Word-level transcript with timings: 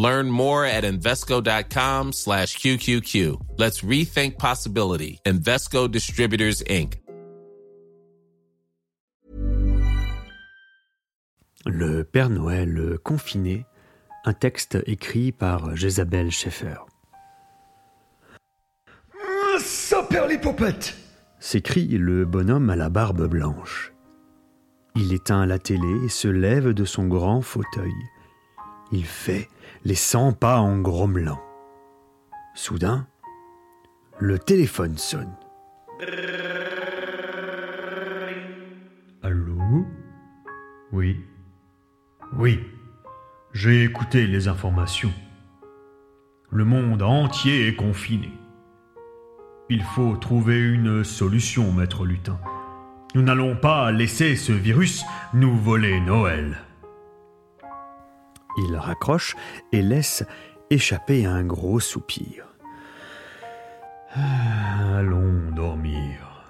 Learn 0.00 0.30
more 0.30 0.64
at 0.64 0.84
Invesco.com 0.84 2.12
slash 2.12 2.56
QQQ. 2.56 3.36
Let's 3.58 3.82
rethink 3.82 4.38
possibility. 4.38 5.20
Invesco 5.26 5.88
Distributors, 5.88 6.62
Inc. 6.68 6.94
Le 11.66 12.02
Père 12.04 12.30
Noël 12.30 12.96
confiné, 13.04 13.66
un 14.24 14.32
texte 14.32 14.78
écrit 14.86 15.32
par 15.32 15.76
Jézabel 15.76 16.30
Schaeffer. 16.30 16.78
Ça 19.58 20.02
perd 20.04 20.30
les 20.30 20.38
popettes 20.38 20.96
s'écrie 21.40 21.88
le 21.88 22.24
bonhomme 22.26 22.70
à 22.70 22.76
la 22.76 22.90
barbe 22.90 23.26
blanche. 23.26 23.92
Il 24.94 25.12
éteint 25.12 25.46
la 25.46 25.58
télé 25.58 26.04
et 26.04 26.08
se 26.08 26.28
lève 26.28 26.72
de 26.72 26.84
son 26.84 27.08
grand 27.08 27.40
fauteuil. 27.40 27.94
Il 28.92 29.04
fait 29.04 29.48
les 29.84 29.94
cent 29.94 30.32
pas 30.32 30.58
en 30.58 30.78
grommelant. 30.78 31.40
Soudain, 32.54 33.06
le 34.18 34.38
téléphone 34.38 34.98
sonne. 34.98 35.34
Allô? 39.22 39.86
Oui. 40.92 41.20
Oui. 42.36 42.60
J'ai 43.52 43.84
écouté 43.84 44.26
les 44.26 44.48
informations. 44.48 45.12
Le 46.50 46.64
monde 46.64 47.02
entier 47.02 47.68
est 47.68 47.76
confiné. 47.76 48.30
Il 49.68 49.82
faut 49.82 50.16
trouver 50.16 50.60
une 50.60 51.04
solution, 51.04 51.72
maître 51.72 52.04
Lutin. 52.04 52.38
Nous 53.14 53.22
n'allons 53.22 53.56
pas 53.56 53.90
laisser 53.92 54.36
ce 54.36 54.52
virus 54.52 55.04
nous 55.32 55.56
voler 55.56 56.00
Noël. 56.00 56.58
Il 58.56 58.76
raccroche 58.76 59.36
et 59.72 59.82
laisse 59.82 60.24
échapper 60.70 61.26
un 61.26 61.44
gros 61.44 61.80
soupir. 61.80 62.46
Allons 64.14 65.50
dormir. 65.54 66.44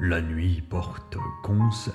La 0.00 0.20
nuit 0.20 0.62
porte 0.68 1.16
conseil. 1.42 1.94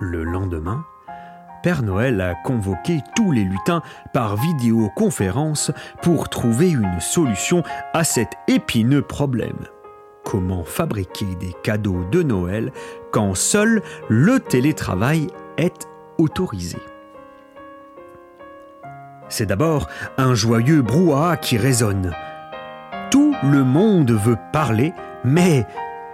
Le 0.00 0.24
lendemain, 0.24 0.84
Père 1.62 1.82
Noël 1.82 2.20
a 2.20 2.34
convoqué 2.34 3.00
tous 3.16 3.32
les 3.32 3.44
lutins 3.44 3.82
par 4.12 4.36
vidéoconférence 4.36 5.70
pour 6.02 6.28
trouver 6.28 6.70
une 6.70 7.00
solution 7.00 7.62
à 7.94 8.04
cet 8.04 8.34
épineux 8.48 9.00
problème. 9.00 9.66
Comment 10.24 10.64
fabriquer 10.64 11.36
des 11.36 11.54
cadeaux 11.62 12.04
de 12.10 12.22
Noël 12.22 12.70
quand 13.12 13.34
seul 13.34 13.82
le 14.08 14.40
télétravail 14.40 15.28
est 15.56 15.88
autorisé 16.18 16.78
C'est 19.28 19.46
d'abord 19.46 19.88
un 20.16 20.34
joyeux 20.34 20.82
brouhaha 20.82 21.36
qui 21.36 21.56
résonne. 21.56 22.12
Tout 23.10 23.34
le 23.42 23.64
monde 23.64 24.10
veut 24.10 24.38
parler, 24.52 24.92
mais 25.24 25.66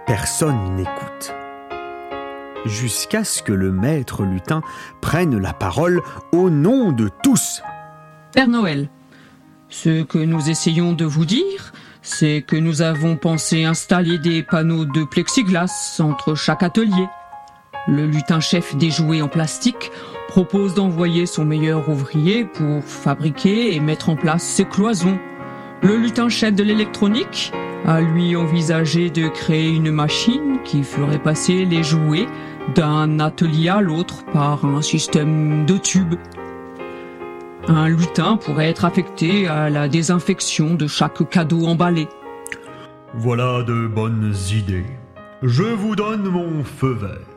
personne 0.05 0.75
n'écoute 0.75 1.33
jusqu'à 2.65 3.23
ce 3.23 3.41
que 3.41 3.53
le 3.53 3.71
maître 3.71 4.23
lutin 4.23 4.61
prenne 5.01 5.37
la 5.37 5.53
parole 5.53 6.01
au 6.31 6.49
nom 6.49 6.91
de 6.91 7.09
tous. 7.23 7.61
Père 8.33 8.47
Noël, 8.47 8.89
ce 9.69 10.03
que 10.03 10.17
nous 10.17 10.49
essayons 10.49 10.93
de 10.93 11.05
vous 11.05 11.25
dire, 11.25 11.73
c'est 12.01 12.43
que 12.45 12.55
nous 12.55 12.81
avons 12.81 13.15
pensé 13.15 13.63
installer 13.63 14.17
des 14.17 14.43
panneaux 14.43 14.85
de 14.85 15.03
plexiglas 15.03 15.99
entre 15.99 16.35
chaque 16.35 16.63
atelier. 16.63 17.07
Le 17.87 18.05
lutin-chef 18.05 18.75
des 18.75 18.91
jouets 18.91 19.21
en 19.21 19.27
plastique 19.27 19.91
propose 20.27 20.75
d'envoyer 20.75 21.25
son 21.25 21.45
meilleur 21.45 21.89
ouvrier 21.89 22.45
pour 22.45 22.83
fabriquer 22.83 23.75
et 23.75 23.79
mettre 23.79 24.09
en 24.09 24.15
place 24.15 24.43
ces 24.43 24.65
cloisons. 24.65 25.17
Le 25.81 25.97
lutin-chef 25.97 26.53
de 26.53 26.63
l'électronique 26.63 27.51
a 27.85 27.99
lui 27.99 28.35
envisagé 28.35 29.09
de 29.09 29.27
créer 29.27 29.69
une 29.69 29.91
machine 29.91 30.59
qui 30.63 30.83
ferait 30.83 31.21
passer 31.21 31.65
les 31.65 31.83
jouets 31.83 32.27
d'un 32.75 33.19
atelier 33.19 33.69
à 33.69 33.81
l'autre 33.81 34.23
par 34.25 34.63
un 34.63 34.83
système 34.83 35.65
de 35.65 35.77
tubes. 35.77 36.15
Un 37.67 37.89
lutin 37.89 38.37
pourrait 38.37 38.69
être 38.69 38.85
affecté 38.85 39.47
à 39.47 39.69
la 39.69 39.87
désinfection 39.87 40.75
de 40.75 40.85
chaque 40.85 41.27
cadeau 41.29 41.65
emballé. 41.65 42.07
Voilà 43.15 43.63
de 43.63 43.87
bonnes 43.87 44.33
idées. 44.51 44.85
Je 45.41 45.63
vous 45.63 45.95
donne 45.95 46.29
mon 46.29 46.63
feu 46.63 46.93
vert. 46.93 47.30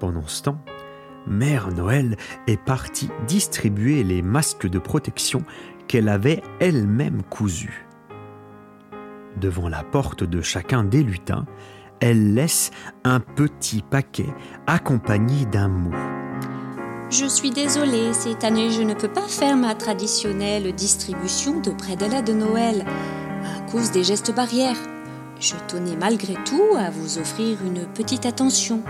Pendant 0.00 0.26
ce 0.26 0.44
temps, 0.44 0.58
Mère 1.26 1.70
Noël 1.72 2.16
est 2.46 2.60
partie 2.60 3.10
distribuer 3.28 4.02
les 4.02 4.22
masques 4.22 4.66
de 4.66 4.78
protection 4.78 5.42
qu'elle 5.86 6.08
avait 6.08 6.42
elle-même 6.58 7.22
cousus. 7.22 7.86
Devant 9.36 9.68
la 9.68 9.84
porte 9.84 10.24
de 10.24 10.40
chacun 10.40 10.84
des 10.84 11.02
lutins, 11.02 11.44
elle 12.00 12.32
laisse 12.32 12.70
un 13.04 13.20
petit 13.20 13.82
paquet 13.82 14.28
accompagné 14.66 15.44
d'un 15.44 15.68
mot. 15.68 15.94
Je 17.10 17.26
suis 17.26 17.50
désolée, 17.50 18.14
cette 18.14 18.42
année 18.42 18.70
je 18.70 18.82
ne 18.82 18.94
peux 18.94 19.12
pas 19.12 19.28
faire 19.28 19.56
ma 19.56 19.74
traditionnelle 19.74 20.72
distribution 20.72 21.60
de 21.60 21.72
prédella 21.72 22.22
de 22.22 22.32
Noël 22.32 22.86
à 23.44 23.70
cause 23.70 23.90
des 23.90 24.04
gestes 24.04 24.34
barrières. 24.34 24.78
Je 25.40 25.54
tenais 25.68 25.96
malgré 25.96 26.34
tout 26.44 26.76
à 26.78 26.88
vous 26.88 27.18
offrir 27.18 27.58
une 27.64 27.86
petite 27.86 28.24
attention. 28.24 28.82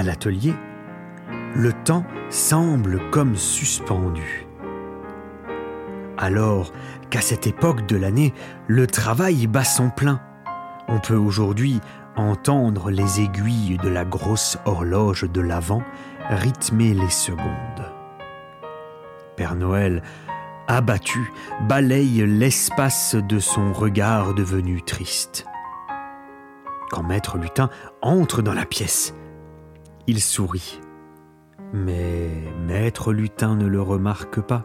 À 0.00 0.02
l'atelier, 0.02 0.54
le 1.54 1.74
temps 1.74 2.06
semble 2.30 3.02
comme 3.10 3.36
suspendu. 3.36 4.46
Alors 6.16 6.72
qu'à 7.10 7.20
cette 7.20 7.46
époque 7.46 7.84
de 7.84 7.98
l'année, 7.98 8.32
le 8.66 8.86
travail 8.86 9.46
bat 9.46 9.62
son 9.62 9.90
plein. 9.90 10.22
On 10.88 11.00
peut 11.00 11.16
aujourd'hui 11.16 11.82
entendre 12.16 12.90
les 12.90 13.20
aiguilles 13.20 13.76
de 13.76 13.90
la 13.90 14.06
grosse 14.06 14.56
horloge 14.64 15.30
de 15.30 15.42
l'Avent 15.42 15.82
rythmer 16.30 16.94
les 16.94 17.10
secondes. 17.10 17.92
Père 19.36 19.54
Noël, 19.54 20.02
abattu, 20.66 21.30
balaye 21.68 22.24
l'espace 22.26 23.16
de 23.16 23.38
son 23.38 23.74
regard 23.74 24.32
devenu 24.32 24.80
triste. 24.80 25.44
Quand 26.90 27.02
Maître 27.02 27.36
Lutin 27.36 27.68
entre 28.00 28.40
dans 28.40 28.54
la 28.54 28.64
pièce, 28.64 29.12
il 30.10 30.20
sourit. 30.20 30.80
Mais 31.72 32.30
Maître 32.66 33.12
Lutin 33.12 33.54
ne 33.54 33.66
le 33.66 33.80
remarque 33.80 34.40
pas 34.40 34.64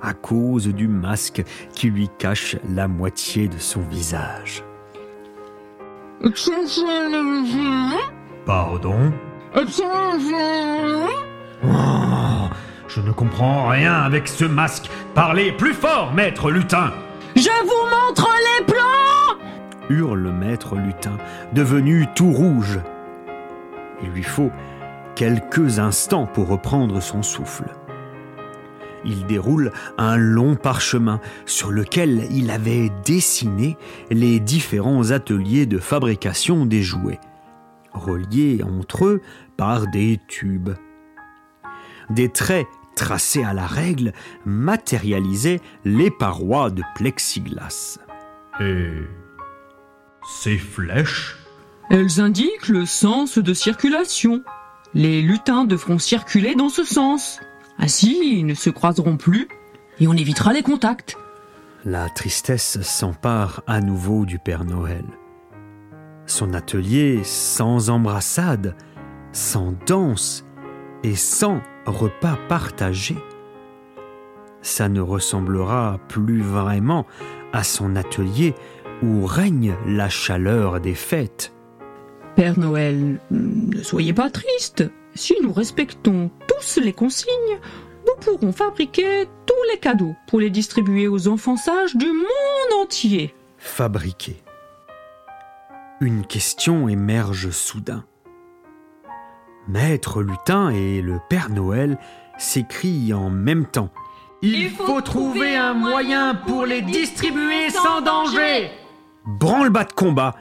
à 0.00 0.14
cause 0.14 0.68
du 0.68 0.88
masque 0.88 1.44
qui 1.74 1.90
lui 1.90 2.08
cache 2.18 2.56
la 2.74 2.88
moitié 2.88 3.46
de 3.46 3.58
son 3.58 3.82
visage. 3.82 4.64
Pardon? 8.46 9.12
Oh, 9.54 9.60
Je 12.88 13.00
ne 13.02 13.12
comprends 13.12 13.68
rien 13.68 13.92
avec 13.92 14.28
ce 14.28 14.46
masque. 14.46 14.88
Parlez 15.14 15.52
plus 15.52 15.74
fort, 15.74 16.14
maître 16.14 16.50
lutin 16.50 16.94
Je 17.34 17.50
vous 17.62 17.84
montre 17.90 18.28
les 18.48 18.64
plans 18.64 18.96
hurle 19.90 20.32
maître 20.32 20.74
lutin, 20.74 21.16
devenu 21.52 22.06
tout 22.14 22.32
rouge. 22.32 22.80
Il 24.02 24.10
lui 24.10 24.22
faut 24.22 24.50
quelques 25.16 25.80
instants 25.80 26.26
pour 26.26 26.46
reprendre 26.46 27.02
son 27.02 27.22
souffle 27.22 27.64
il 29.06 29.24
déroule 29.26 29.72
un 29.96 30.16
long 30.16 30.56
parchemin 30.56 31.20
sur 31.46 31.70
lequel 31.70 32.26
il 32.30 32.50
avait 32.50 32.90
dessiné 33.04 33.76
les 34.10 34.40
différents 34.40 35.12
ateliers 35.12 35.64
de 35.64 35.78
fabrication 35.78 36.66
des 36.66 36.82
jouets, 36.82 37.20
reliés 37.92 38.60
entre 38.62 39.06
eux 39.06 39.22
par 39.56 39.86
des 39.86 40.20
tubes. 40.28 40.70
Des 42.10 42.28
traits 42.28 42.66
tracés 42.94 43.44
à 43.44 43.52
la 43.52 43.66
règle 43.66 44.12
matérialisaient 44.44 45.60
les 45.84 46.10
parois 46.10 46.70
de 46.70 46.82
plexiglas. 46.94 47.98
Et 48.60 48.90
ces 50.42 50.58
flèches? 50.58 51.36
Elles 51.90 52.20
indiquent 52.20 52.68
le 52.68 52.84
sens 52.84 53.38
de 53.38 53.54
circulation. 53.54 54.42
Les 54.96 55.20
lutins 55.20 55.66
devront 55.66 55.98
circuler 55.98 56.54
dans 56.54 56.70
ce 56.70 56.82
sens. 56.82 57.38
Ainsi, 57.78 58.38
ils 58.38 58.46
ne 58.46 58.54
se 58.54 58.70
croiseront 58.70 59.18
plus 59.18 59.46
et 60.00 60.08
on 60.08 60.14
évitera 60.14 60.54
les 60.54 60.62
contacts. 60.62 61.18
La 61.84 62.08
tristesse 62.08 62.80
s'empare 62.80 63.62
à 63.66 63.82
nouveau 63.82 64.24
du 64.24 64.38
Père 64.38 64.64
Noël. 64.64 65.04
Son 66.24 66.54
atelier 66.54 67.20
sans 67.24 67.90
embrassade, 67.90 68.74
sans 69.32 69.74
danse 69.86 70.46
et 71.04 71.14
sans 71.14 71.60
repas 71.84 72.38
partagés. 72.48 73.22
Ça 74.62 74.88
ne 74.88 75.02
ressemblera 75.02 76.00
plus 76.08 76.40
vraiment 76.40 77.04
à 77.52 77.64
son 77.64 77.96
atelier 77.96 78.54
où 79.02 79.26
règne 79.26 79.76
la 79.86 80.08
chaleur 80.08 80.80
des 80.80 80.94
fêtes. 80.94 81.52
Père 82.36 82.58
Noël, 82.58 83.18
ne 83.30 83.82
soyez 83.82 84.12
pas 84.12 84.28
triste. 84.28 84.84
Si 85.14 85.34
nous 85.42 85.54
respectons 85.54 86.30
tous 86.46 86.78
les 86.78 86.92
consignes, 86.92 87.58
nous 88.06 88.14
pourrons 88.20 88.52
fabriquer 88.52 89.24
tous 89.46 89.54
les 89.72 89.78
cadeaux 89.78 90.14
pour 90.26 90.40
les 90.40 90.50
distribuer 90.50 91.08
aux 91.08 91.28
enfants 91.28 91.56
sages 91.56 91.96
du 91.96 92.06
monde 92.06 92.82
entier. 92.82 93.34
Fabriquer. 93.56 94.36
Une 96.02 96.26
question 96.26 96.90
émerge 96.90 97.48
soudain. 97.50 98.04
Maître 99.66 100.22
Lutin 100.22 100.68
et 100.68 101.00
le 101.00 101.18
Père 101.30 101.48
Noël 101.48 101.98
s'écrient 102.36 103.14
en 103.14 103.30
même 103.30 103.64
temps. 103.64 103.88
Il 104.42 104.68
faut 104.68 105.00
trouver 105.00 105.56
un 105.56 105.72
moyen 105.72 106.34
pour 106.34 106.66
les 106.66 106.82
distribuer 106.82 107.70
sans 107.70 108.02
danger. 108.02 108.70
Branle-bas 109.24 109.84
de 109.84 109.92
combat 109.94 110.34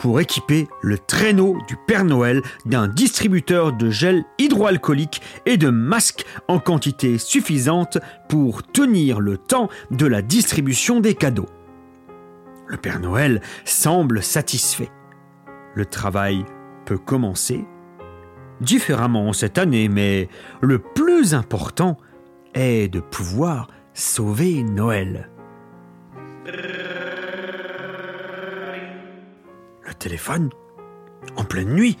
pour 0.00 0.18
équiper 0.18 0.66
le 0.80 0.96
traîneau 0.96 1.58
du 1.68 1.76
Père 1.76 2.06
Noël 2.06 2.40
d'un 2.64 2.88
distributeur 2.88 3.74
de 3.74 3.90
gel 3.90 4.24
hydroalcoolique 4.38 5.20
et 5.44 5.58
de 5.58 5.68
masques 5.68 6.24
en 6.48 6.58
quantité 6.58 7.18
suffisante 7.18 7.98
pour 8.26 8.62
tenir 8.62 9.20
le 9.20 9.36
temps 9.36 9.68
de 9.90 10.06
la 10.06 10.22
distribution 10.22 11.00
des 11.00 11.14
cadeaux. 11.14 11.50
Le 12.66 12.78
Père 12.78 12.98
Noël 12.98 13.42
semble 13.66 14.22
satisfait. 14.22 14.90
Le 15.74 15.84
travail 15.84 16.46
peut 16.86 16.98
commencer 16.98 17.66
différemment 18.62 19.34
cette 19.34 19.58
année, 19.58 19.90
mais 19.90 20.28
le 20.62 20.78
plus 20.78 21.34
important 21.34 21.98
est 22.54 22.88
de 22.88 23.00
pouvoir 23.00 23.68
sauver 23.92 24.62
Noël. 24.62 25.28
Téléphone 30.00 30.50
En 31.36 31.44
pleine 31.44 31.72
nuit 31.72 31.96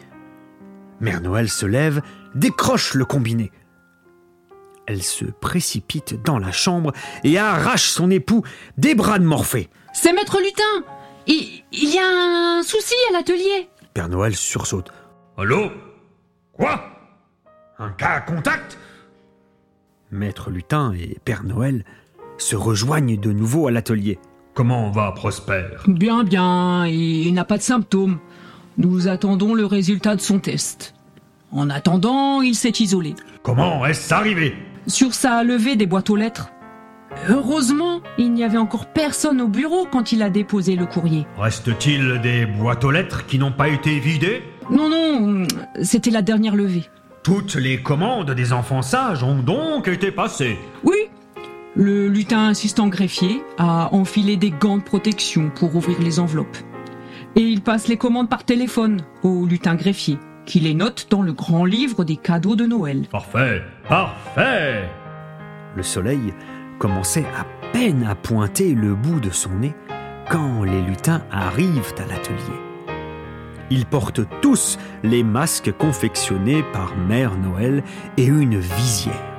Mère 1.00 1.20
Noël 1.20 1.48
se 1.48 1.64
lève, 1.64 2.02
décroche 2.34 2.94
le 2.94 3.04
combiné. 3.04 3.52
Elle 4.86 5.02
se 5.02 5.24
précipite 5.24 6.20
dans 6.22 6.38
la 6.38 6.52
chambre 6.52 6.92
et 7.22 7.38
arrache 7.38 7.88
son 7.88 8.10
époux 8.10 8.42
des 8.76 8.94
bras 8.94 9.18
de 9.18 9.24
Morphée. 9.24 9.70
C'est 9.92 10.12
Maître 10.12 10.40
Lutin 10.40 10.84
il, 11.26 11.62
il 11.72 11.94
y 11.94 11.98
a 11.98 12.58
un 12.58 12.62
souci 12.62 12.94
à 13.10 13.12
l'atelier 13.12 13.68
Père 13.94 14.08
Noël 14.08 14.34
sursaute. 14.34 14.90
Allô? 15.36 15.70
Quoi? 16.52 16.82
Un 17.78 17.90
cas 17.90 18.14
à 18.16 18.20
contact? 18.20 18.78
Maître 20.10 20.50
Lutin 20.50 20.92
et 20.94 21.18
Père 21.24 21.44
Noël 21.44 21.84
se 22.36 22.56
rejoignent 22.56 23.18
de 23.18 23.32
nouveau 23.32 23.68
à 23.68 23.70
l'atelier. 23.70 24.18
Comment 24.54 24.90
va 24.90 25.12
Prosper 25.12 25.64
Bien, 25.86 26.24
bien, 26.24 26.86
il 26.86 27.32
n'a 27.34 27.44
pas 27.44 27.56
de 27.56 27.62
symptômes. 27.62 28.18
Nous 28.78 29.08
attendons 29.08 29.54
le 29.54 29.64
résultat 29.66 30.16
de 30.16 30.20
son 30.20 30.38
test. 30.38 30.94
En 31.52 31.70
attendant, 31.70 32.42
il 32.42 32.54
s'est 32.54 32.72
isolé. 32.80 33.14
Comment 33.42 33.84
est-ce 33.86 34.12
arrivé 34.12 34.54
Sur 34.86 35.14
sa 35.14 35.42
levée 35.44 35.76
des 35.76 35.86
boîtes 35.86 36.10
aux 36.10 36.16
lettres. 36.16 36.50
Heureusement, 37.28 38.00
il 38.18 38.32
n'y 38.32 38.44
avait 38.44 38.58
encore 38.58 38.86
personne 38.86 39.40
au 39.40 39.48
bureau 39.48 39.86
quand 39.90 40.12
il 40.12 40.22
a 40.22 40.30
déposé 40.30 40.76
le 40.76 40.86
courrier. 40.86 41.26
Reste-t-il 41.38 42.20
des 42.20 42.46
boîtes 42.46 42.84
aux 42.84 42.90
lettres 42.90 43.26
qui 43.26 43.38
n'ont 43.38 43.52
pas 43.52 43.68
été 43.68 43.98
vidées 43.98 44.42
Non, 44.70 44.88
non, 44.88 45.46
c'était 45.82 46.10
la 46.10 46.22
dernière 46.22 46.54
levée. 46.54 46.84
Toutes 47.22 47.56
les 47.56 47.82
commandes 47.82 48.30
des 48.30 48.52
enfants 48.52 48.82
sages 48.82 49.22
ont 49.22 49.42
donc 49.42 49.88
été 49.88 50.10
passées. 50.10 50.56
Oui, 50.84 50.96
le 51.76 52.08
lutin 52.08 52.48
assistant 52.48 52.88
greffier 52.88 53.42
a 53.58 53.94
enfilé 53.94 54.36
des 54.36 54.50
gants 54.50 54.78
de 54.78 54.82
protection 54.82 55.50
pour 55.54 55.76
ouvrir 55.76 56.00
les 56.00 56.18
enveloppes. 56.18 56.56
Et 57.36 57.42
il 57.42 57.60
passe 57.60 57.86
les 57.86 57.96
commandes 57.96 58.28
par 58.28 58.44
téléphone 58.44 59.02
au 59.22 59.46
lutin 59.46 59.76
greffier, 59.76 60.18
qui 60.46 60.58
les 60.58 60.74
note 60.74 61.06
dans 61.10 61.22
le 61.22 61.32
grand 61.32 61.64
livre 61.64 62.04
des 62.04 62.16
cadeaux 62.16 62.56
de 62.56 62.66
Noël. 62.66 63.06
Parfait, 63.10 63.62
parfait 63.88 64.88
Le 65.76 65.82
soleil 65.82 66.34
commençait 66.78 67.26
à 67.38 67.46
peine 67.72 68.04
à 68.04 68.16
pointer 68.16 68.74
le 68.74 68.94
bout 68.94 69.20
de 69.20 69.30
son 69.30 69.50
nez 69.50 69.74
quand 70.28 70.64
les 70.64 70.82
lutins 70.82 71.22
arrivent 71.30 71.94
à 71.98 72.06
l'atelier. 72.06 72.58
Ils 73.70 73.86
portent 73.86 74.22
tous 74.40 74.76
les 75.04 75.22
masques 75.22 75.72
confectionnés 75.78 76.64
par 76.72 76.96
Mère 76.96 77.36
Noël 77.36 77.84
et 78.16 78.24
une 78.26 78.58
visière. 78.58 79.29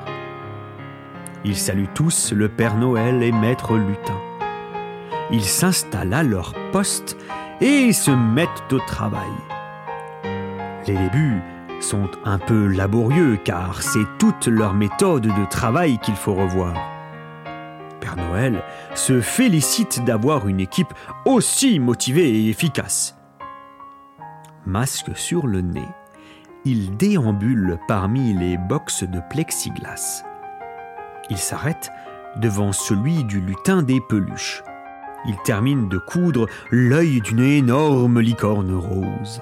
Ils 1.43 1.57
saluent 1.57 1.89
tous 1.93 2.33
le 2.33 2.49
Père 2.49 2.77
Noël 2.77 3.23
et 3.23 3.31
Maître 3.31 3.75
Lutin. 3.75 4.19
Ils 5.31 5.43
s'installent 5.43 6.13
à 6.13 6.23
leur 6.23 6.53
poste 6.71 7.17
et 7.61 7.93
se 7.93 8.11
mettent 8.11 8.71
au 8.71 8.79
travail. 8.79 9.31
Les 10.87 10.95
débuts 10.95 11.41
sont 11.79 12.09
un 12.25 12.37
peu 12.37 12.67
laborieux 12.67 13.39
car 13.43 13.81
c'est 13.81 14.05
toute 14.19 14.47
leur 14.47 14.73
méthode 14.73 15.23
de 15.23 15.45
travail 15.49 15.97
qu'il 15.99 16.15
faut 16.15 16.35
revoir. 16.35 16.75
Père 17.99 18.17
Noël 18.17 18.63
se 18.93 19.21
félicite 19.21 20.03
d'avoir 20.05 20.47
une 20.47 20.59
équipe 20.59 20.93
aussi 21.25 21.79
motivée 21.79 22.29
et 22.29 22.49
efficace. 22.49 23.17
Masque 24.65 25.11
sur 25.15 25.47
le 25.47 25.61
nez, 25.61 25.87
il 26.65 26.95
déambule 26.97 27.79
parmi 27.87 28.33
les 28.33 28.57
boxes 28.57 29.03
de 29.03 29.19
plexiglas. 29.31 30.23
Il 31.31 31.37
s'arrête 31.37 31.91
devant 32.35 32.73
celui 32.73 33.23
du 33.23 33.39
lutin 33.39 33.83
des 33.83 34.01
peluches. 34.01 34.63
Il 35.25 35.37
termine 35.45 35.87
de 35.87 35.97
coudre 35.97 36.47
l'œil 36.71 37.21
d'une 37.21 37.39
énorme 37.39 38.19
licorne 38.19 38.73
rose. 38.73 39.41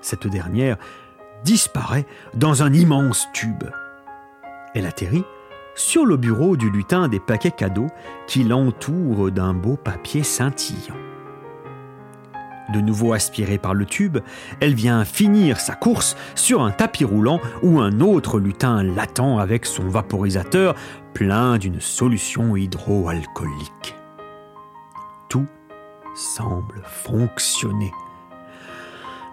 Cette 0.00 0.26
dernière 0.26 0.78
disparaît 1.44 2.06
dans 2.34 2.62
un 2.62 2.72
immense 2.72 3.28
tube. 3.34 3.64
Elle 4.74 4.86
atterrit 4.86 5.24
sur 5.74 6.06
le 6.06 6.16
bureau 6.16 6.56
du 6.56 6.70
lutin 6.70 7.08
des 7.08 7.20
paquets 7.20 7.50
cadeaux 7.50 7.90
qui 8.26 8.42
l'entoure 8.42 9.30
d'un 9.30 9.52
beau 9.52 9.76
papier 9.76 10.22
scintillant. 10.22 10.96
De 12.72 12.80
nouveau 12.80 13.12
aspirée 13.12 13.58
par 13.58 13.74
le 13.74 13.86
tube, 13.86 14.18
elle 14.60 14.74
vient 14.74 15.04
finir 15.04 15.60
sa 15.60 15.74
course 15.74 16.16
sur 16.34 16.62
un 16.62 16.72
tapis 16.72 17.04
roulant 17.04 17.40
où 17.62 17.78
un 17.78 18.00
autre 18.00 18.40
lutin 18.40 18.82
l'attend 18.82 19.38
avec 19.38 19.66
son 19.66 19.88
vaporisateur 19.88 20.74
plein 21.14 21.58
d'une 21.58 21.80
solution 21.80 22.56
hydroalcoolique. 22.56 23.94
Tout 25.28 25.46
semble 26.14 26.82
fonctionner. 26.84 27.92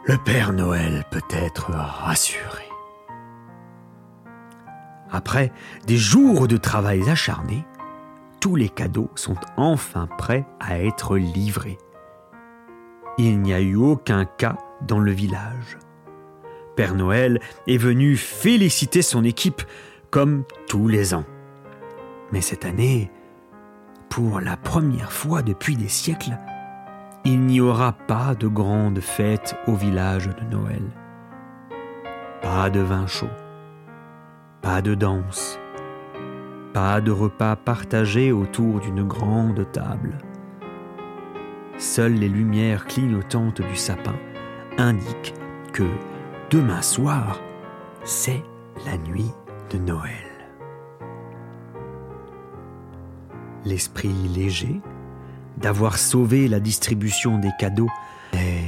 Le 0.06 0.18
Père 0.18 0.54
Noël 0.54 1.06
peut 1.10 1.22
être 1.32 1.72
rassuré. 1.72 2.64
Après 5.12 5.52
des 5.88 5.98
jours 5.98 6.48
de 6.48 6.58
travail 6.58 7.10
acharnés, 7.10 7.66
tous 8.42 8.56
les 8.56 8.68
cadeaux 8.68 9.10
sont 9.16 9.38
enfin 9.56 10.08
prêts 10.18 10.46
à 10.60 10.80
être 10.80 11.18
livrés. 11.18 11.78
Il 13.18 13.42
n'y 13.42 13.54
a 13.54 13.62
eu 13.62 13.76
aucun 13.76 14.26
cas 14.26 14.58
dans 14.82 15.00
le 15.00 15.12
village. 15.12 15.78
Père 16.76 16.96
Noël 16.96 17.40
est 17.68 17.78
venu 17.78 18.18
féliciter 18.18 19.04
son 19.04 19.24
équipe 19.24 19.62
comme 20.10 20.44
tous 20.68 20.88
les 20.88 21.14
ans. 21.14 21.26
Mais 22.32 22.42
cette 22.42 22.66
année, 22.66 23.12
pour 24.10 24.40
la 24.40 24.58
première 24.58 25.12
fois 25.12 25.44
depuis 25.44 25.76
des 25.76 25.88
siècles, 25.88 26.38
il 27.26 27.42
n'y 27.42 27.62
aura 27.62 27.94
pas 27.94 28.34
de 28.34 28.48
grande 28.48 29.00
fête 29.00 29.56
au 29.68 29.76
village 29.76 30.28
de 30.28 30.44
Noël. 30.56 30.84
Pas 32.42 32.70
de 32.72 32.80
vin 32.80 33.06
chaud, 33.06 33.30
pas 34.62 34.82
de 34.82 34.96
danse, 34.96 35.60
pas 36.74 37.00
de 37.00 37.12
repas 37.12 37.56
partagés 37.56 38.32
autour 38.32 38.80
d'une 38.80 39.08
grande 39.08 39.72
table. 39.72 40.18
Seules 41.78 42.14
les 42.14 42.30
lumières 42.30 42.86
clignotantes 42.86 43.62
du 43.62 43.76
sapin 43.76 44.16
indiquent 44.78 45.34
que 45.74 45.88
demain 46.50 46.82
soir, 46.82 47.40
c'est 48.04 48.44
la 48.86 48.98
nuit 48.98 49.32
de 49.72 49.78
Noël. 49.78 50.12
L'esprit 53.66 54.14
léger 54.36 54.82
d'avoir 55.58 55.98
sauvé 55.98 56.48
la 56.48 56.60
distribution 56.60 57.38
des 57.38 57.52
cadeaux 57.60 57.90
et 58.34 58.66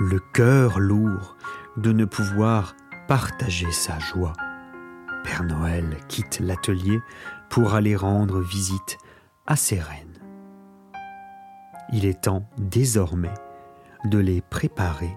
le 0.00 0.20
cœur 0.32 0.78
lourd 0.78 1.36
de 1.76 1.92
ne 1.92 2.04
pouvoir 2.04 2.74
partager 3.08 3.70
sa 3.72 3.98
joie. 3.98 4.32
Père 5.24 5.44
Noël 5.44 5.96
quitte 6.08 6.40
l'atelier 6.40 7.00
pour 7.50 7.74
aller 7.74 7.96
rendre 7.96 8.40
visite 8.40 8.98
à 9.46 9.56
ses 9.56 9.80
reines. 9.80 10.13
Il 11.92 12.06
est 12.06 12.22
temps 12.22 12.48
désormais 12.58 13.34
de 14.04 14.18
les 14.18 14.40
préparer 14.40 15.16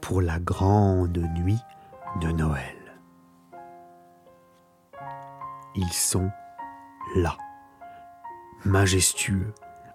pour 0.00 0.20
la 0.20 0.38
grande 0.38 1.18
nuit 1.18 1.60
de 2.20 2.28
Noël. 2.28 2.76
Ils 5.74 5.92
sont 5.92 6.30
là, 7.16 7.36
majestueux, 8.64 9.52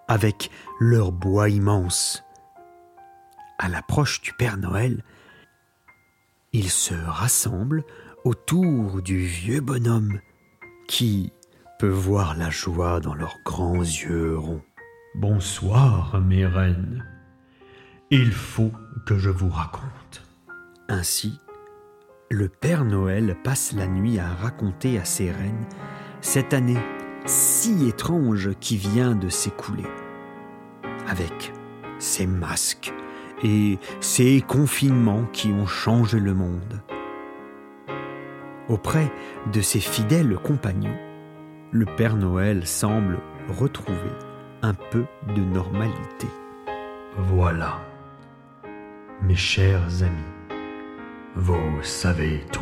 avec 0.08 0.52
leur 0.80 1.12
bois 1.12 1.50
immense. 1.50 2.24
À 3.58 3.70
l'approche 3.70 4.22
du 4.22 4.34
Père 4.34 4.58
Noël, 4.58 5.04
ils 6.54 6.70
se 6.70 6.94
rassemblent 6.94 7.84
autour 8.24 9.02
du 9.02 9.26
vieux 9.26 9.62
bonhomme 9.62 10.20
qui 10.88 11.32
peut 11.80 11.88
voir 11.88 12.36
la 12.36 12.50
joie 12.50 13.00
dans 13.00 13.16
leurs 13.16 13.38
grands 13.44 13.80
yeux 13.80 14.38
ronds. 14.38 14.62
Bonsoir, 15.16 16.22
mes 16.22 16.46
reines. 16.46 17.04
Il 18.12 18.32
faut 18.32 18.72
que 19.06 19.18
je 19.18 19.30
vous 19.30 19.50
raconte. 19.50 20.26
Ainsi, 20.88 21.38
le 22.30 22.48
Père 22.48 22.86
Noël 22.86 23.36
passe 23.44 23.74
la 23.74 23.88
nuit 23.88 24.20
à 24.20 24.30
raconter 24.30 24.98
à 24.98 25.04
ses 25.04 25.30
reines 25.30 25.66
cette 26.22 26.54
année 26.54 26.80
si 27.26 27.90
étrange 27.90 28.52
qui 28.62 28.78
vient 28.78 29.14
de 29.14 29.28
s'écouler, 29.28 29.86
avec 31.10 31.52
ses 32.00 32.26
masques 32.26 32.94
et 33.44 33.80
ses 34.00 34.40
confinements 34.40 35.26
qui 35.34 35.50
ont 35.50 35.68
changé 35.68 36.22
le 36.22 36.34
monde. 36.34 36.82
Auprès 38.70 39.12
de 39.52 39.60
ses 39.60 39.82
fidèles 39.82 40.38
compagnons, 40.38 40.98
le 41.72 41.86
Père 41.98 42.16
Noël 42.16 42.66
semble 42.66 43.20
retrouver 43.50 44.12
un 44.62 44.74
peu 44.74 45.06
de 45.36 45.42
normalité. 45.42 46.28
Voilà, 47.18 47.80
mes 49.22 49.36
chers 49.36 50.04
amis, 50.04 50.60
vous 51.36 51.82
savez 51.82 52.46
tout. 52.52 52.62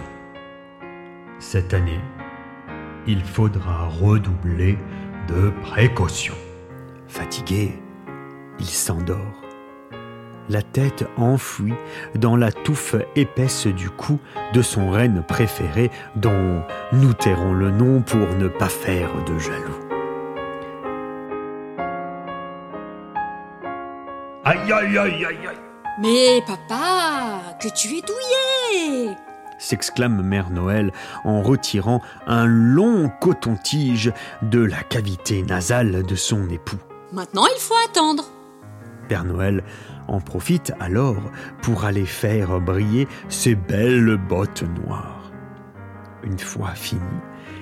Cette 1.39 1.73
année, 1.73 2.01
il 3.07 3.23
faudra 3.23 3.87
redoubler 3.87 4.77
de 5.27 5.51
précautions. 5.61 6.35
Fatigué, 7.07 7.79
il 8.59 8.65
s'endort. 8.65 9.41
La 10.49 10.61
tête 10.63 11.05
enfouie 11.17 11.75
dans 12.15 12.35
la 12.35 12.51
touffe 12.51 12.95
épaisse 13.15 13.67
du 13.67 13.89
cou 13.89 14.19
de 14.53 14.61
son 14.61 14.89
reine 14.89 15.23
préférée 15.27 15.91
dont 16.15 16.63
nous 16.91 17.13
tairons 17.13 17.53
le 17.53 17.69
nom 17.69 18.01
pour 18.01 18.35
ne 18.35 18.47
pas 18.47 18.69
faire 18.69 19.11
de 19.25 19.37
jaloux. 19.37 19.88
Aïe 24.49 24.73
aïe 24.73 24.97
aïe 24.97 25.25
aïe 25.25 25.47
aïe 25.47 25.57
Mais 26.01 26.41
papa, 26.47 27.39
que 27.61 27.67
tu 27.67 27.89
es 27.89 28.01
douillé 28.01 29.15
s'exclame 29.59 30.23
Mère 30.23 30.49
Noël 30.49 30.91
en 31.23 31.43
retirant 31.43 32.01
un 32.25 32.47
long 32.47 33.11
coton-tige 33.21 34.11
de 34.41 34.59
la 34.59 34.81
cavité 34.81 35.43
nasale 35.43 36.01
de 36.01 36.15
son 36.15 36.49
époux. 36.49 36.79
Maintenant, 37.13 37.45
il 37.45 37.59
faut 37.61 37.75
attendre. 37.87 38.23
Père 39.07 39.23
Noël 39.23 39.63
en 40.07 40.19
profite 40.19 40.73
alors 40.79 41.21
pour 41.61 41.85
aller 41.85 42.07
faire 42.07 42.59
briller 42.59 43.07
ses 43.27 43.53
belles 43.53 44.17
bottes 44.17 44.63
noires. 44.83 45.31
Une 46.23 46.39
fois 46.39 46.71
fini, 46.71 47.01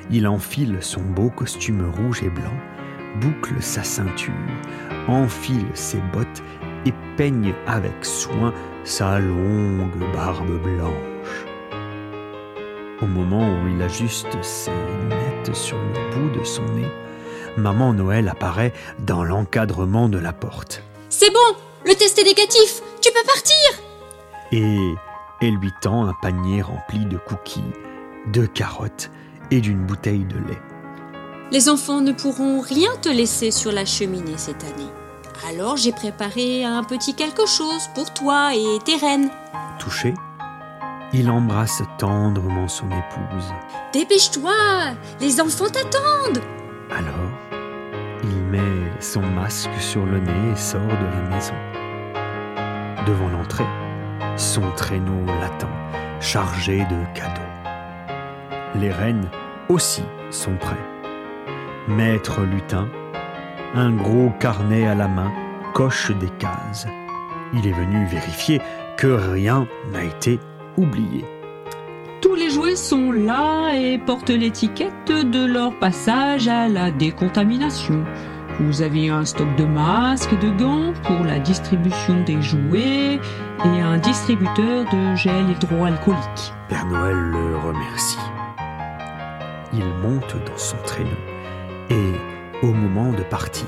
il 0.10 0.25
enfile 0.25 0.77
son 0.79 1.01
beau 1.01 1.32
costume 1.32 1.91
rouge 1.98 2.24
et 2.24 2.29
blanc, 2.29 2.58
boucle 3.20 3.62
sa 3.62 3.84
ceinture, 3.84 4.34
enfile 5.10 5.65
ses 5.74 6.00
bottes 6.13 6.44
et 6.88 6.94
peigne 7.17 7.53
avec 7.65 8.06
soin 8.06 8.53
sa 8.84 9.20
longue 9.20 9.98
barbe 10.13 10.62
blanche. 10.62 11.46
Au 13.01 13.06
moment 13.06 13.48
où 13.48 13.67
il 13.67 13.82
ajuste 13.82 14.41
ses 14.41 14.72
lunettes 14.72 15.56
sur 15.56 15.77
le 15.77 16.15
bout 16.15 16.39
de 16.39 16.44
son 16.44 16.63
nez, 16.63 16.88
Maman 17.58 17.94
Noël 17.94 18.29
apparaît 18.29 18.74
dans 19.00 19.24
l'encadrement 19.24 20.10
de 20.10 20.17
la 20.17 20.34
porte. 20.34 20.84
C'est 21.10 21.32
bon, 21.32 21.58
le 21.86 21.94
test 21.94 22.17
est 22.20 22.24
négatif, 22.24 22.82
tu 23.01 23.12
peux 23.12 23.25
partir 23.25 23.56
Et 24.51 24.96
elle 25.41 25.56
lui 25.56 25.72
tend 25.82 26.08
un 26.08 26.13
panier 26.22 26.62
rempli 26.62 27.06
de 27.06 27.17
cookies, 27.17 27.74
de 28.32 28.46
carottes 28.46 29.12
et 29.51 29.60
d'une 29.60 29.86
bouteille 29.86 30.25
de 30.25 30.38
lait. 30.38 30.62
Les 31.51 31.70
enfants 31.70 32.01
ne 32.01 32.12
pourront 32.12 32.60
rien 32.62 32.96
te 33.01 33.10
laisser 33.10 33.51
sur 33.51 33.72
la 33.72 33.86
cheminée 33.86 34.38
cette 34.38 34.63
année. 34.63 34.91
Alors 35.46 35.77
j'ai 35.77 35.91
préparé 35.91 36.63
un 36.63 36.84
petit 36.84 37.13
quelque 37.13 37.46
chose 37.46 37.89
pour 37.94 38.13
toi 38.13 38.56
et 38.56 38.79
tes 38.84 38.96
reines. 38.96 39.29
Touché, 39.79 40.13
il 41.13 41.29
embrasse 41.29 41.82
tendrement 41.98 42.67
son 42.67 42.88
épouse. 42.88 43.53
Dépêche-toi, 43.94 44.53
les 45.20 45.39
enfants 45.39 45.70
t'attendent. 45.70 46.44
Alors, 46.89 47.32
il 48.24 48.36
met 48.50 48.91
son 49.00 49.22
masque 49.22 49.79
sur 49.79 50.06
le 50.06 50.20
nez 50.20 50.51
et 50.51 50.56
sort 50.56 50.82
de 50.82 51.06
la 51.06 51.36
maison. 51.36 51.53
Devant 53.06 53.29
l'entrée, 53.29 53.67
son 54.36 54.72
traîneau 54.72 55.25
l'attend, 55.39 55.70
chargé 56.20 56.79
de 56.79 57.13
cadeaux. 57.13 57.41
Les 58.75 58.91
reines 58.91 59.29
aussi 59.70 60.03
sont 60.29 60.56
prêts. 60.56 60.75
Maître 61.88 62.41
lutin, 62.41 62.89
un 63.74 63.91
gros 63.91 64.31
carnet 64.39 64.88
à 64.88 64.95
la 64.95 65.07
main, 65.07 65.31
coche 65.74 66.12
des 66.12 66.29
cases. 66.39 66.88
Il 67.53 67.67
est 67.67 67.71
venu 67.71 68.05
vérifier 68.05 68.62
que 68.97 69.07
rien 69.07 69.67
n'a 69.91 70.03
été 70.03 70.39
oublié. 70.77 71.25
Tous 72.21 72.36
les 72.36 72.50
jouets 72.50 72.75
sont 72.75 73.12
là 73.12 73.74
et 73.75 73.97
portent 74.00 74.29
l'étiquette 74.29 75.12
de 75.12 75.45
leur 75.45 75.77
passage 75.79 76.47
à 76.47 76.67
la 76.67 76.91
décontamination. 76.91 78.03
Vous 78.59 78.81
avez 78.81 79.09
un 79.09 79.24
stock 79.24 79.55
de 79.55 79.65
masques 79.65 80.33
et 80.33 80.38
de 80.38 80.50
gants 80.50 80.93
pour 81.03 81.24
la 81.24 81.38
distribution 81.38 82.24
des 82.24 82.41
jouets 82.41 83.19
et 83.63 83.81
un 83.81 83.97
distributeur 84.00 84.86
de 84.86 85.15
gel 85.15 85.51
hydroalcoolique. 85.51 86.53
Père 86.67 86.88
Noël 86.88 87.15
le 87.15 87.57
remercie. 87.57 88.17
Il 89.74 89.86
monte 90.01 90.36
dans 90.45 90.57
son 90.57 90.77
traîneau 90.77 91.09
et, 91.91 92.13
au 92.64 92.74
moment 92.74 93.12
de 93.12 93.24
partir, 93.24 93.68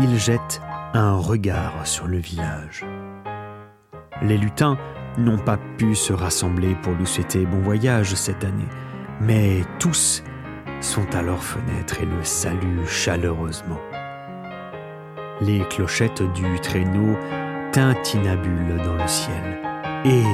il 0.00 0.16
jette 0.18 0.60
un 0.94 1.14
regard 1.14 1.86
sur 1.86 2.06
le 2.06 2.18
village. 2.18 2.84
Les 4.22 4.38
lutins 4.38 4.78
n'ont 5.18 5.38
pas 5.38 5.58
pu 5.76 5.94
se 5.94 6.12
rassembler 6.12 6.74
pour 6.82 6.94
lui 6.94 7.06
souhaiter 7.06 7.44
bon 7.44 7.58
voyage 7.60 8.14
cette 8.14 8.44
année, 8.44 8.68
mais 9.20 9.62
tous 9.78 10.22
sont 10.80 11.14
à 11.14 11.22
leur 11.22 11.42
fenêtre 11.42 12.00
et 12.00 12.06
le 12.06 12.22
saluent 12.22 12.86
chaleureusement. 12.86 13.80
Les 15.40 15.60
clochettes 15.68 16.22
du 16.32 16.60
traîneau 16.60 17.16
tintinabulent 17.72 18.82
dans 18.84 18.94
le 18.94 19.06
ciel. 19.06 19.60
Et 20.04 20.24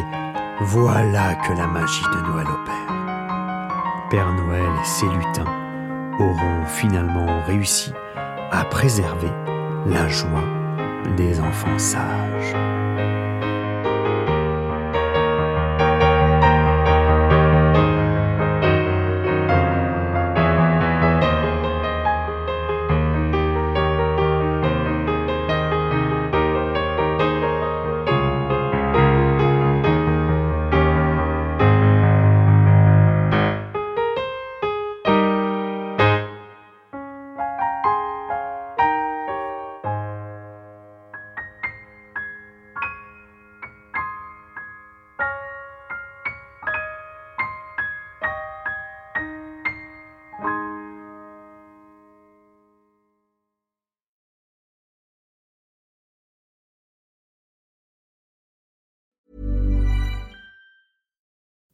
voilà 0.61 1.35
que 1.37 1.53
la 1.55 1.67
magie 1.67 2.05
de 2.05 2.31
Noël 2.31 2.47
opère. 2.47 4.09
Père 4.11 4.33
Noël 4.33 4.71
et 4.81 4.85
ses 4.85 5.09
lutins 5.09 5.62
auront 6.19 6.65
finalement 6.67 7.43
réussi 7.47 7.93
à 8.51 8.65
préserver 8.65 9.31
la 9.87 10.09
joie 10.09 10.45
des 11.17 11.41
enfants 11.41 11.79
sages. 11.79 12.72